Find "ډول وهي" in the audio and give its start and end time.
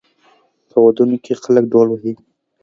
1.73-2.13